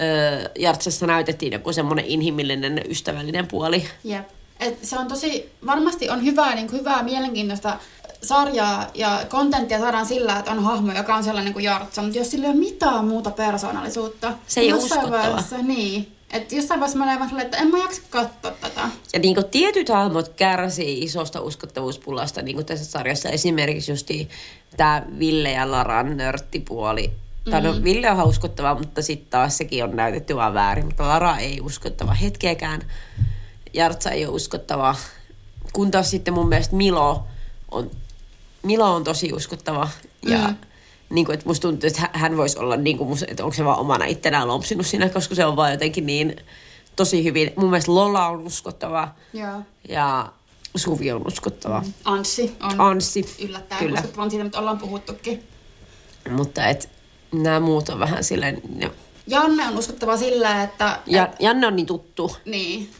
[0.00, 3.84] öö, Jartsassa näytettiin joku semmoinen inhimillinen, ystävällinen puoli.
[4.04, 4.28] Jep.
[4.60, 7.78] Et se on tosi, varmasti on hyvää, niin kuin hyvää mielenkiintoista
[8.22, 12.30] sarjaa ja kontenttia saadaan sillä, että on hahmo, joka on sellainen kuin Jartsa, mutta jos
[12.30, 16.12] sillä ei ole mitään muuta persoonallisuutta, Se ei jossain vaiheessa, niin.
[16.30, 18.88] Että jossain vaiheessa mä silleen, että en mä jaksa katsoa tätä.
[19.12, 23.28] Ja niin kuin tietyt hahmot kärsii isosta uskottavuuspulasta niin kuin tässä sarjassa.
[23.28, 24.08] Esimerkiksi just
[24.76, 27.10] tämä Ville ja Laran nörttipuoli.
[27.50, 30.84] Tai no, Ville on ihan uskottava, mutta sitten taas sekin on näytetty vaan väärin.
[30.84, 32.82] Mutta Lara ei uskottava hetkeäkään.
[33.76, 34.94] Jartsa ei ole uskottava.
[35.72, 37.26] Kun taas sitten mun mielestä Milo
[37.70, 37.90] on,
[38.62, 39.88] Milo on tosi uskottava.
[40.22, 40.56] Ja Mm.
[41.10, 43.64] niin kuin, että musta tuntuu, että hä- hän voisi olla, niin kuin, että onko se
[43.64, 46.36] vaan omana ittenään lompsinut siinä, koska se on vaan jotenkin niin
[46.96, 47.52] tosi hyvin.
[47.56, 49.60] Mun mielestä Lola on uskottava Joo.
[49.88, 50.32] ja
[50.76, 51.80] Suvi on uskottava.
[51.80, 51.92] Mm.
[52.04, 53.94] Anssi on Anssi, yllättäen kyllä.
[54.00, 55.44] uskottavan siitä, mutta ollaan puhuttukin.
[56.30, 56.88] Mutta et,
[57.32, 58.62] nämä muut on vähän silleen...
[58.82, 58.90] No.
[59.26, 60.98] Janne on uskottava sillä, että...
[61.06, 62.36] Ja Janne on niin tuttu.
[62.44, 62.90] Niin.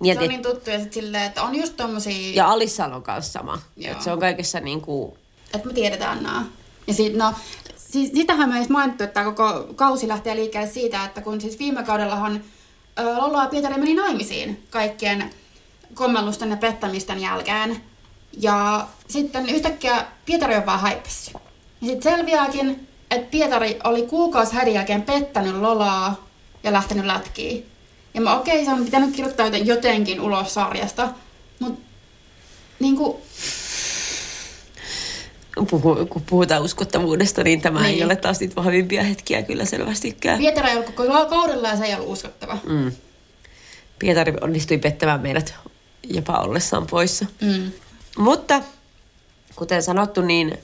[0.00, 2.34] Niin, se on niin tuttu ja sit silleen, että on just tommosia...
[2.34, 3.58] ja Alissal on kanssa sama.
[3.76, 3.92] Joo.
[3.92, 5.12] Et se on kaikessa niin kuin...
[5.54, 6.46] että me tiedetään nämä.
[6.86, 7.34] Ja sit, no,
[7.76, 11.58] siis, sitähän me ei mainittu, että tämä koko kausi lähtee liikkeelle siitä, että kun siis
[11.58, 12.44] viime kaudellahan
[13.16, 15.30] Lola ja Pietari meni naimisiin kaikkien
[15.94, 17.80] kommellusten ja pettämisten jälkeen.
[18.32, 21.30] Ja sitten yhtäkkiä Pietari on vaan häipessy.
[21.80, 26.26] Ja sitten selviääkin, että Pietari oli kuukausi hädin jälkeen pettänyt Lolaa
[26.62, 27.66] ja lähtenyt lätkiin.
[28.14, 31.08] Ja mä okei, se on pitänyt kirjoittaa joten- jotenkin ulos sarjasta,
[31.58, 31.80] mutta
[32.80, 33.22] niinku,
[35.70, 37.94] Puhu, kun puhutaan uskottavuudesta, niin tämä niin.
[37.94, 40.38] ei ole taas niitä vahvimpia hetkiä kyllä selvästikään.
[40.38, 42.58] Pietari ei ollut koko kaudella ja se ei ollut uskottava.
[42.66, 42.92] Mm.
[43.98, 45.54] Pietari onnistui pettämään meidät
[46.02, 47.26] jopa ollessaan poissa.
[47.40, 47.72] Mm.
[48.18, 48.62] Mutta
[49.56, 50.58] kuten sanottu, niin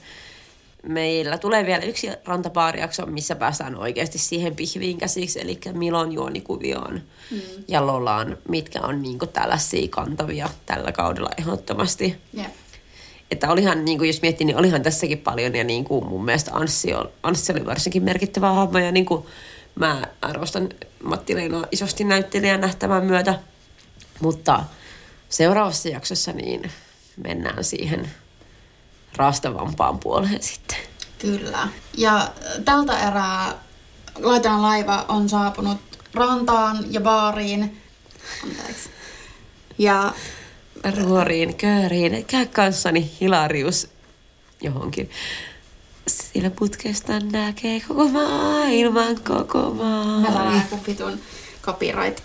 [0.87, 7.39] meillä tulee vielä yksi rantapaarijakso, missä päästään oikeasti siihen pihviin käsiksi, eli Milon juonikuvioon mm.
[7.67, 12.17] ja Lolaan, mitkä on niin tällaisia kantavia tällä kaudella ehdottomasti.
[12.33, 12.47] Jep.
[13.31, 16.51] Että olihan, niin kuin jos miettii, niin olihan tässäkin paljon, ja niin kuin mun mielestä
[16.53, 19.25] Anssi, on, Anssi oli varsinkin merkittävä hahmo, ja niin kuin
[19.75, 20.69] mä arvostan
[21.03, 23.39] Matti Leinoa isosti näyttelijän nähtävän myötä.
[24.19, 24.63] Mutta
[25.29, 26.71] seuraavassa jaksossa niin
[27.17, 28.11] mennään siihen
[29.15, 30.77] raastavampaan puoleen sitten.
[31.19, 31.67] Kyllä.
[31.97, 32.31] Ja
[32.65, 33.65] tältä erää
[34.19, 35.77] Laitanan laiva on saapunut
[36.13, 37.81] rantaan ja baariin.
[38.43, 38.89] Anteeksi.
[39.77, 40.13] Ja
[40.97, 43.89] Ruoriin, kööriin, käy kanssani Hilarius
[44.61, 45.09] johonkin.
[46.07, 50.55] Sillä putkesta näkee koko maailman, koko mä maailman.
[50.71, 51.19] joku vitun
[51.65, 52.23] copyright.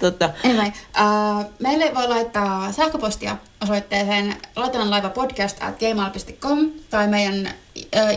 [0.00, 0.30] Totta.
[0.44, 8.10] Anyway, uh, meille voi laittaa sähköpostia osoitteeseen laitananlaivapodcast at gmail.com tai meidän uh,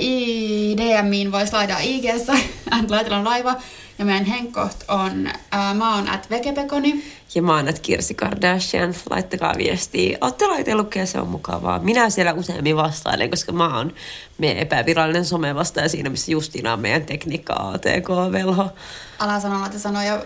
[0.77, 2.33] DMiin voisi laittaa IGssä
[2.79, 3.55] at laitananlaiva
[3.99, 7.03] ja meidän henkkoht on uh, mä oon at vekepekoni.
[7.35, 8.95] Ja mä oon nyt Kirsi Kardashian.
[9.09, 10.17] Laittakaa viestiä.
[10.21, 11.79] Ootte laitellut ja se on mukavaa.
[11.79, 13.93] Minä siellä useammin vastailen, koska mä oon
[14.37, 18.69] meidän epävirallinen somevastaaja siinä, missä Justina on meidän tekniikka ATK-velho.
[19.19, 20.23] Ala sanoa sanoja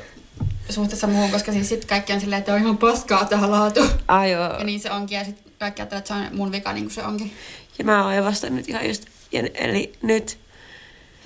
[0.70, 3.80] suhteessa muuhun, koska siis sit kaikki on silleen, että on ihan paskaa tähän laatu.
[4.08, 4.54] Ai joo.
[4.58, 6.94] Ja niin se onkin, ja sitten kaikki ajattelee, että se on mun vika, niin kuin
[6.94, 7.32] se onkin.
[7.80, 9.06] Ja mä oon jo vastannut ihan just.
[9.32, 10.38] Ja, eli nyt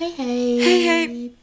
[0.00, 0.64] Hei hei!
[0.64, 1.34] Hei hei!